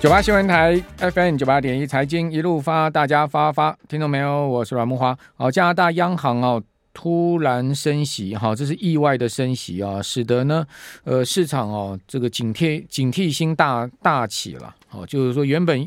[0.00, 4.48] 九八新闻台 FM 九八点一财经一路发，大家发发，听到没有？
[4.48, 5.14] 我是阮木花。
[5.36, 6.62] 好，加拿大央行哦
[6.94, 10.66] 突然升息，哈，这是意外的升息啊，使得呢，
[11.04, 14.74] 呃，市场哦这个警惕警惕心大大起了。
[14.88, 15.86] 好，就是说原本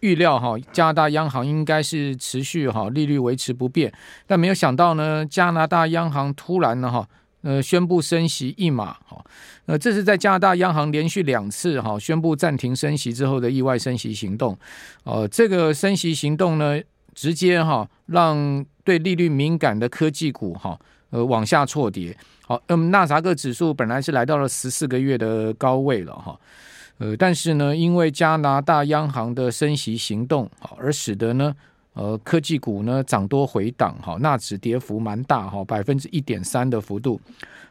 [0.00, 3.90] 预料哈加拿大央行应该是持续哈利率维持不变，
[4.26, 7.08] 但没有想到呢，加拿大央行突然呢哈。
[7.44, 9.22] 呃，宣布升息一码，哈，
[9.66, 14.58] 呃，这是在加拿大央行连续两次哈宣布暂停升息之后的意外升息行动，
[15.04, 16.80] 呃，这个升息行动呢，
[17.14, 26.40] 直接哈让对利率敏感的科技股哈呃往下错跌，好，那么纳斯达克指数本来是来到了十四个月的高位了哈，
[26.96, 31.54] 呃，但是呢，因为加拿大央行的升息行动，好，而使得呢。
[31.94, 37.20] 呃，科技股呢涨多回档，哈，纳指跌幅蛮大，哈，百分之一点三的幅度。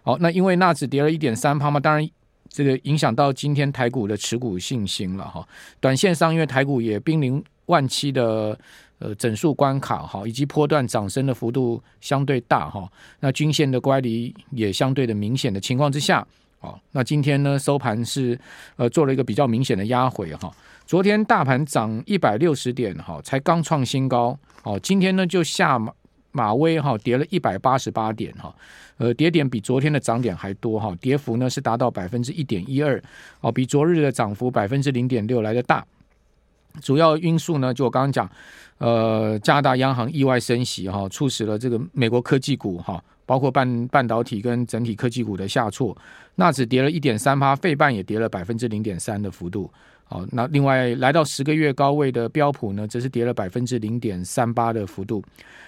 [0.02, 2.10] 好，那因为纳指跌了一点三趴嘛，当然
[2.50, 5.46] 这个影响到今天台股的持股信心了，哈。
[5.80, 8.58] 短线上，因为台股也濒临万七的
[9.00, 12.90] 呃整数关卡，哈，以及波段涨升的幅度相对大，哈。
[13.20, 16.26] 那均线的乖离也相对的明显的情况之下，
[16.64, 18.40] 好，那今天呢收盘是
[18.78, 20.50] 呃做了一个比较明显的压回，哈。
[20.86, 25.92] 昨天大盘涨一百六十点，哈，才刚创新高，哦，今天呢就下马
[26.32, 28.56] 马威，哈，跌了一百八十八点，哈，
[28.96, 33.04] 呃，跌点比昨天的涨点还多，哈，跌幅呢是达到百分之一点一二，
[33.42, 35.86] 哦，比昨日的涨幅百分之零点六来的大。
[36.82, 38.32] 主要因素呢，就我刚刚讲，
[38.78, 45.96] 呃，加拿大央行意外升息，哈，促使了这个美国科技股，哈，包括半半导体跟整体科技股的下挫，
[46.36, 49.72] 纳指跌了一点三趴，费半也跌了百分之零点三的幅度。
[50.14, 55.24] 好，那另外来到十个月高位的标普呢，则是跌了百分之零点三八的幅度。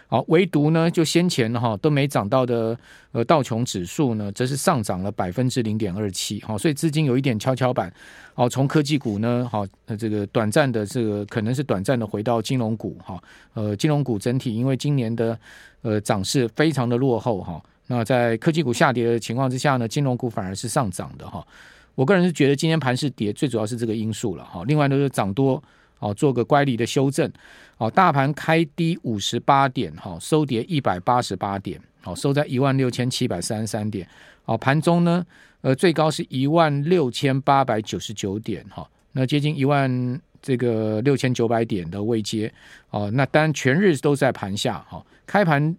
[0.08, 2.78] 好，唯独呢，就先前哈都没涨到的
[3.12, 6.40] 呃道琼指数呢，则是上涨了百分之零点二七。
[6.44, 7.92] 好，所以资金有一点跷跷板。
[8.36, 9.66] 好，从科技股呢，好，
[9.98, 13.20] 这个短暂的这个可能是短暂的回到金融股哈。
[13.56, 15.36] 呃，金融股整体因为今年的
[15.82, 17.60] 呃涨势非常的落后哈。
[17.88, 21.44] 那在科技股下跌的情况之下呢，金融股反而是上涨的哈。
[21.96, 24.64] 我个人是觉得今天盘势跌，最主要是这个因素了哈。
[24.66, 25.62] 另外都是涨多，
[26.00, 27.32] 哦，做个乖离的修正。
[27.78, 34.08] 哦，大盘开低五十八点，哈，收跌一百八十八点，好，收在一万六千七百三十三点。
[34.44, 35.26] 好，盘中呢，
[35.62, 42.54] 呃，最高是一万六千八百九十九点，哈，那接近一万这个六千九百点的位阶。
[42.92, 45.76] 哦，那当然全日都在盘下，哈，开盘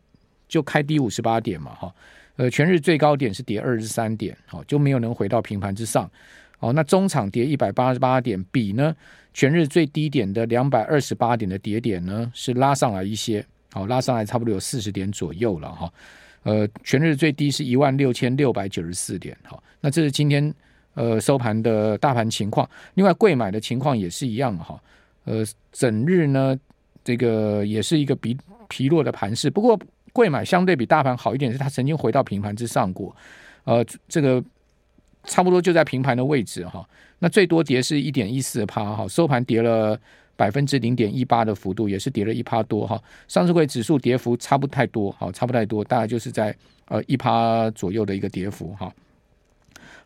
[0.48, 1.94] 就开低五十八点嘛，哈。
[2.36, 6.10] 呃，全日最高点是跌二十三点，好，就没有能回到平盘之上，
[6.58, 8.94] 哦，那中场跌一百八十八点，比呢
[9.32, 13.42] 全日最低点的两百二十八点的跌点呢是拉上来一些，
[13.72, 15.90] 好，拉上来差不多有四十点左右了哈，
[16.42, 20.54] 呃，全日最低是一万六千六百九十四点，好，那这是今天
[20.92, 24.78] 呃收盘的大盘情况，另外贵买的情况也是一样哈，
[25.24, 25.42] 呃，
[25.72, 26.54] 整日呢
[27.02, 28.36] 这个也是一个比
[28.68, 29.80] 疲弱的盘势，不过。
[30.16, 33.14] 柜买相对比大盘好一点，是它曾经回到平盘之上过，
[33.64, 34.42] 呃，这个
[35.24, 36.88] 差不多就在平盘的位置哈。
[37.18, 40.00] 那最多跌是一点一四趴哈，收盘跌了
[40.34, 42.98] 百分之零点一八的幅度，也是跌了一趴多哈。
[43.28, 46.56] 上市会指数跌幅差不太多，好，差不太多，大概就是在
[46.88, 48.90] 呃一趴左右的一个跌幅哈。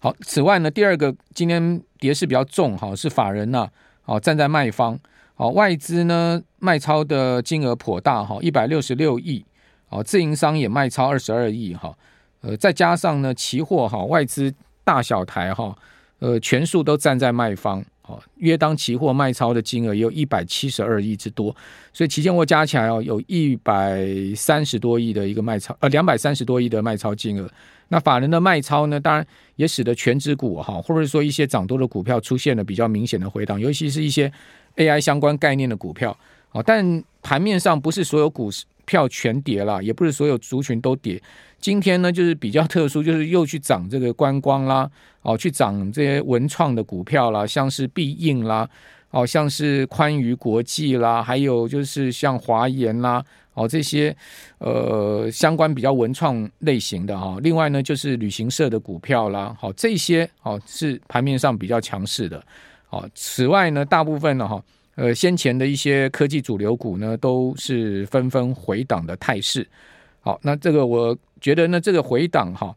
[0.01, 3.69] 好，此外呢，第二个今天跌势比较重哈，是法人呐，
[4.03, 4.99] 好站在卖方，
[5.35, 9.45] 好外资呢卖超的金额颇大哈，一百六十六亿。
[9.91, 11.93] 哦，自营商也卖超二十二亿哈，
[12.41, 15.77] 呃，再加上呢，期货哈，外资大小台哈，
[16.21, 21.55] 呃，全数都站在卖方，哦，约当期货卖超的金额也有一百七十二亿之多，
[21.93, 24.07] 所以期现货加起来哦，有一百
[24.37, 27.51] 三十多亿的一个卖超，呃，两百三十多亿的卖超金额。
[27.89, 29.27] 那法人的卖超呢，当然
[29.57, 34.33] 也使得全指股哈，或者说一些涨多的股票出现了比较明显的回档，尤其是一些
[34.77, 36.17] AI 相关概念的股票，
[36.51, 38.65] 啊，但盘面上不是所有股市。
[38.91, 41.23] 票全跌了，也不是所有族群都跌。
[41.61, 44.91] 今天呢，就是比较特殊，就是又去涨这个观光啦，
[45.23, 48.69] 哦，去涨这些文创的股票啦，像是必应啦，
[49.11, 53.23] 哦，像是宽娱国际啦，还有就是像华研啦，
[53.55, 54.17] 哦，这些
[54.59, 57.39] 呃相关比较文创类型的哈。
[57.43, 62.43] 另外呢，就是旅行社的股票啦，好，这些哦是盘面上比较强势的。
[62.89, 64.61] 好，此外呢，大部分呢哈。
[65.01, 69.67] 呃，先前的一些科技主流股呢，都是纷纷回档的态势。
[70.21, 72.77] 好，那这个我觉得呢，这个回档哈，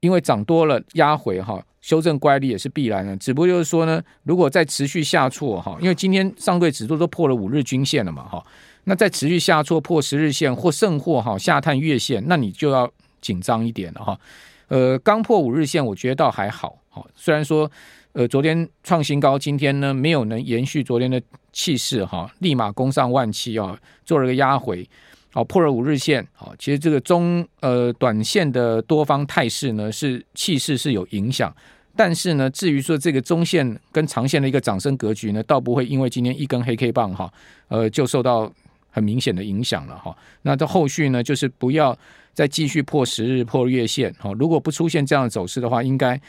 [0.00, 3.16] 因为涨多了压回哈，修正乖离也是必然的。
[3.18, 8.44] 只不过就是说呢，如果再持续下挫哈，因为今天上柜指数都破了五日均线了嘛哈，
[8.82, 12.90] 那再持续下挫破十日线或甚或哈下探月线，那你就要
[13.20, 14.18] 紧张一点了哈。
[14.66, 16.80] 呃，刚破五日线，我觉得倒还好。
[16.88, 17.70] 好，虽然说。
[18.14, 21.20] 呃，昨天创新高，今天呢没有能延续昨天的
[21.52, 24.88] 气势哈，立马攻上万七啊，做了个压回，
[25.32, 31.52] 好破了五日线，好，其实这个中呃短线的多方态势呢是气势是有影响，
[31.96, 37.28] 但是呢，至于说这个中线跟长线的一个涨升格局呢，倒不会因为今天一根黑 K 棒哈，
[37.66, 38.48] 呃，就受到
[38.90, 40.16] 很明显的影响了哈。
[40.42, 41.98] 那这后续呢，就是不要
[42.32, 46.20] 再继续破十日破月线哈，如果不出现这样的走势的话，应该。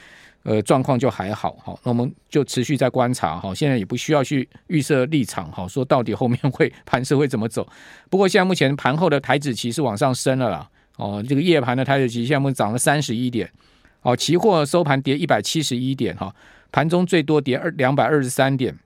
[0.45, 7.68] 呃，状况就还好哈，那我们就持续在观察哈，现在也不需要去预设立场哈，说到底后面会盘势会怎么走。
[8.12, 13.51] 不过现在目前盘后的台指期是往上升了啦，哦，这个夜盘的台指期现在目前涨了三十一点，
[14.03, 16.31] 哦，期货收盘跌一百七十一点哈，
[16.71, 18.77] 盘中最多跌二两百二十三点，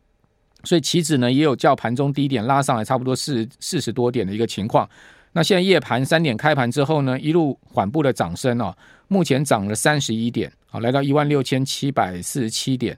[0.64, 4.90] 所以期指呢也有较盘中低点拉上来差不多四四十多点的一个情况。
[5.34, 8.76] 那现在夜盘三点开盘之后呢，一路缓步的涨升哦，
[9.08, 10.52] 目前涨了三十一点。
[10.72, 12.96] 啊，来到一万六千七百四十七点，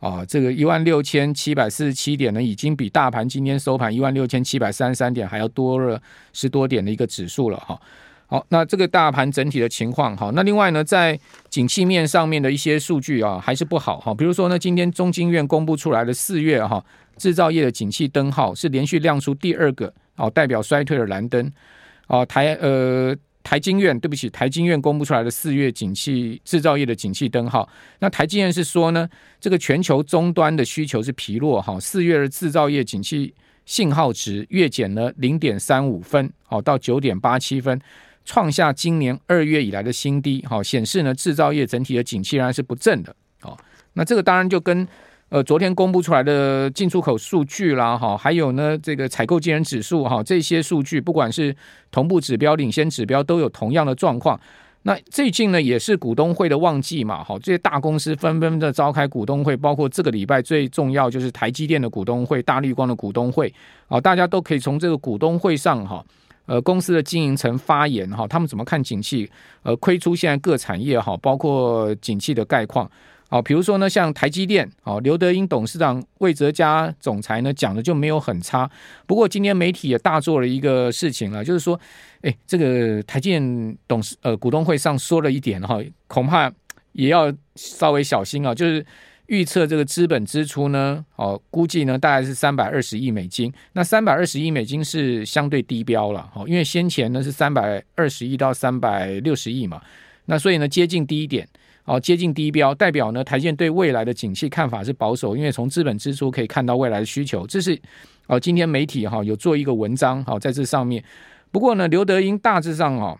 [0.00, 6.00] 啊，这个一万六千七百四十七点呢，已经比大盘今天收盘一万六千七百三十三点还要多了
[6.32, 7.78] 十多点的一个指数了哈。
[8.28, 11.20] 好，那这个大盘整体的情况哈，那另外呢，在
[11.50, 14.14] 景气面上面的一些数据啊，还是不好哈。
[14.14, 16.82] 比如说呢，今天中经院公布出来的四月哈
[17.18, 19.92] 制造业的景气灯号是连续亮出第二个
[20.22, 21.52] 哦代表衰退的蓝灯，
[22.06, 23.14] 哦台呃。
[23.44, 29.08] 台经院，对不起，台经院公布出来的四月景气制造业的景气灯号，那台经院是说呢，
[29.40, 33.34] 这个全球终端的需求是疲弱哈，四月的制造业景气
[33.66, 37.80] 信号值月减了零点三五分，好到九点八七分，
[38.24, 43.58] 创下今年二月以来的新低，好显示呢制造业整体的景气仍然是不振的，好，
[43.94, 44.86] 那这个当然就跟。
[45.32, 51.56] 呃，昨天公布出来的进出口数据啦，哈，还有呢，这个采购经理指数哈，这些数据不管是
[51.90, 54.38] 同步指标、领先指标，都有同样的状况。
[54.82, 63.50] 那最近呢，也是股东会的旺季嘛，哈，这些大公司纷纷的召开股东会，包括这个礼拜最重要就是台积电的股东会、大绿光的股东会，
[63.88, 66.04] 啊，大家都可以从这个股东会上哈，
[66.44, 69.26] 呃，公司的经营层发言哈，他们怎么看景气，
[69.62, 72.86] 呃，推出现在各产业哈，包括景气的概况。
[73.32, 78.70] 好，比如说呢，像台积电，哦，刘德英董事长、魏哲家总裁呢讲的就没有很差。
[79.06, 81.80] 不过今天媒体也大做了一个事情了，就是说，
[82.20, 86.52] 哎，这个台积电董事呃股东会上说了一点哈，恐怕
[86.92, 88.54] 也要稍微小心啊。
[88.54, 88.84] 就是
[89.28, 93.50] 预测这个资本支出呢，哦，估计呢大概是三百二十亿美金。
[93.72, 99.80] 那三百二十亿美金是相对低标了，哦，因为先前呢是三百二十亿到三百六十亿嘛，
[100.26, 101.48] 那所以呢接近低一点。
[101.84, 107.76] 哦，接近低标，代表呢，台积电对未来的景气看法是保守，因为从资本支出可以看到未来的需求，这是
[108.28, 111.02] 哦，今天媒体哈有做一个文章，好在这上面。
[111.50, 113.18] 不过呢，刘德英大致上哦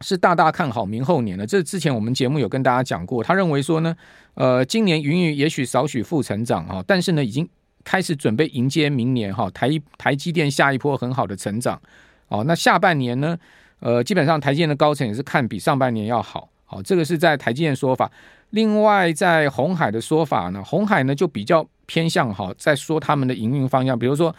[0.00, 3.94] 是大大看好明后年的，这之前我们节目有跟大家讲过，他认为说呢，
[4.34, 7.46] 呃，今年云云也许少许负成长哈，但是呢，已经
[7.84, 11.80] 开始准备迎接明年哈台台积电下一波很好的成长。
[12.28, 13.36] 哦，那下半年呢，
[13.80, 16.48] 呃，基本上台积电的高层也是看比上半年要好。
[16.72, 18.10] 好，这个是在台积电说法。
[18.48, 24.34] 另外，在红海的说法呢，红海呢就比较偏向哈，在说他们的营运方向，比如说，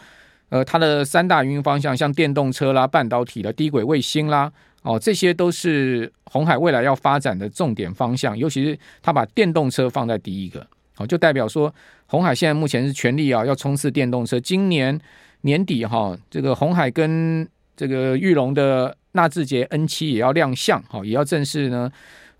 [0.48, 4.52] 呃，它的三大营运方向，像电动车啦、半导体的低轨卫星啦，
[4.82, 8.36] 哦，这些都是红海未来要发展的重点方向。
[8.36, 10.66] 尤其是他把电动车放在第一个，
[10.96, 11.72] 哦，就代表说
[12.06, 14.40] 红海现在目前是全力啊，要冲刺电动车。
[14.40, 15.00] 今年
[15.42, 21.90] 年底哈，这个红海跟这个裕隆的纳智捷 N 七也要亮相，哈，也要正式呢。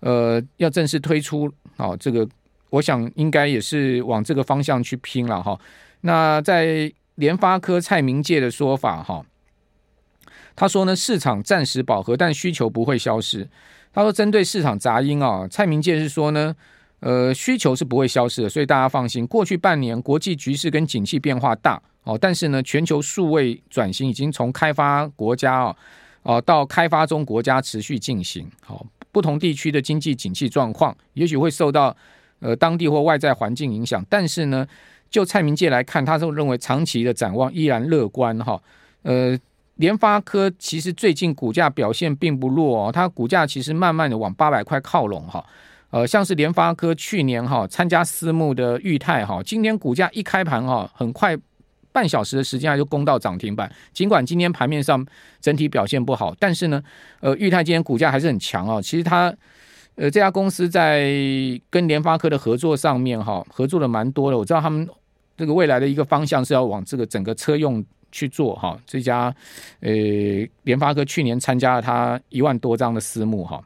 [0.05, 2.29] 呃，要正式推出，好，这个
[2.69, 5.59] 我想应该也是往这个方向去拼了哈。
[6.01, 9.25] 那在联发科蔡明介的说法哈，
[10.55, 13.49] 他说呢，市场暂时饱和，但需求不会消失。
[13.91, 16.55] 他说，针对市场杂音啊，蔡明介是说呢，
[16.99, 19.25] 呃，需求是不会消失的，所以大家放心。
[19.25, 25.75] 过去半年国际局势跟景气变化大哦，但是呢，全球数位转型已经从开发国家啊，
[26.21, 28.85] 哦到开发中国家持续进行，好。
[29.15, 31.95] 不同地区的经济景气状况，也许会受到
[32.41, 34.67] 呃当地或外在环境影响，但是呢，
[35.09, 38.61] 就蔡明介来看，他是认为长期的展望依然乐观哈。
[39.03, 39.39] 呃，
[39.75, 45.41] 联发科其实最近股价表现并不弱哦，它股价其实慢慢的往八百块靠拢哈。
[45.91, 51.37] 呃，像是联发科去年哈参加私募的裕泰哈，今天股价一开盘哈，很快。
[51.95, 55.05] 半小时的时间还就攻到涨停板，尽管今天盘面上
[55.39, 56.83] 整体表现不好，但是呢，
[57.21, 58.81] 呃，裕泰今天股价还是很强啊。
[58.81, 59.33] 其实它，
[59.95, 61.09] 呃，这家公司在
[61.69, 64.37] 跟联发科的合作上面哈，合作的蛮多的。
[64.37, 64.85] 我知道他们
[65.37, 68.77] 这个未来的一个方向是要往这个整个车用去做哈。
[68.85, 69.33] 这家
[69.79, 69.89] 呃
[70.63, 73.63] 联发科去年参加了它一万多张的私募哈，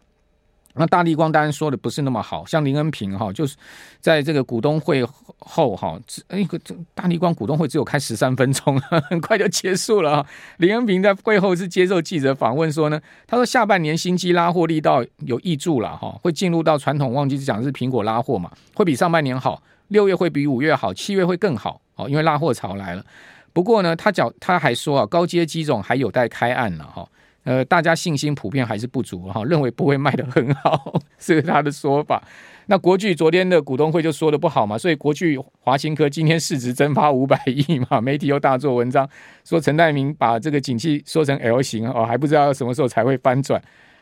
[0.79, 3.57] 那大立光当然说的不是那么好，像林恩平哈，就是
[3.99, 5.05] 在这个股东会
[5.39, 10.25] 后哈，哎，这大立光股东会只有开十三分钟，很快就结束了。
[10.57, 23.05] 林恩平在会后是接受记者访问说呢，他说下半年新机拉货力道有挹注了哈，会进入到传统旺季，讲是苹果拉货嘛，会比上半年好，六月会比五月好，七月会更好哦，因为拉货潮来了。
[23.51, 27.05] 不过呢，他讲他还说啊，高阶机种还有待开案了哈。
[27.49, 32.21] 呃，大家信心普遍还是不足哈，认为不会卖得很好， 是他的说法。
[32.67, 39.09] 那国巨昨天的股东会就说的不好嘛，所以国巨华新科今天市值蒸发五百亿嘛，媒体又大做文章
[39.43, 43.59] 说陈代明把这个景气说成 L 型哦，还不知道什么时候才会翻转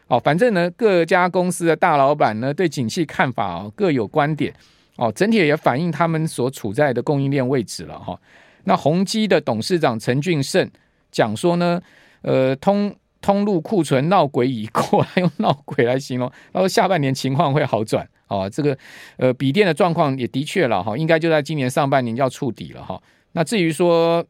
[0.08, 0.20] 哦。
[0.20, 4.54] 反正呢，各家公司的大老板呢对景气看法哦各有观点
[4.98, 8.20] 哦，整体也反映他们所处在的供应链位置了哈。
[8.66, 10.70] 那宏基的董事长陈俊盛
[11.10, 11.82] 讲说呢，
[12.24, 12.94] 呃通。
[13.21, 16.31] 通路库存闹鬼已过，还用闹鬼来形容。
[16.53, 18.77] 他说下半年情况会好转哦，这个
[19.17, 23.01] 呃笔电的状况也的确了哈，应该就在今年上半年就要触底了哈。
[23.33, 24.25] 那至于说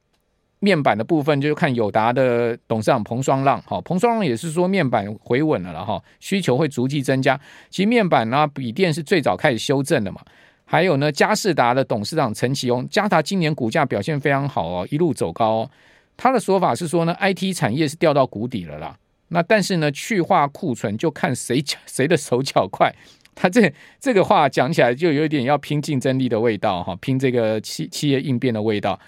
[0.59, 7.39] 面板的部分，就看友达的董事长彭双浪哈，彭双浪也是说面板回稳了了哈，需求会逐季增加。
[7.69, 10.21] 其实面板呢，笔电是最早开始修正的嘛。
[10.69, 15.69] 还有呢，佳士达的董事长陈其翁，佳达今年股价表现非常好哦，一路走高。
[16.17, 18.97] 他的说法是说呢，IT 产业是掉到谷底了啦。
[19.29, 22.91] 那但是呢，去化库存就看谁 谁的手脚快。
[23.35, 28.99] 他这这个话讲起来就有点要拼竞争力的味道哈，拼这个企企业应变的味道。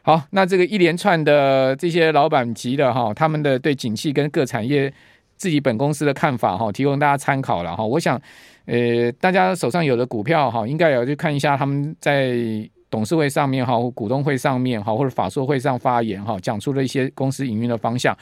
[0.00, 4.90] 好，那这个一连串的这些老板级的哈，他们的对景气跟各产业
[5.36, 7.84] 自己本公司的看法哈，提供大家参考了哈。
[7.84, 8.18] 我想，
[8.64, 12.70] 呃，大家手上有的股票哈，应该也要去看一下他们在。
[12.88, 18.16] 董事会上面哈，股东会上面哈，或者法说会上发言哈，讲出了一些公司营运的方向。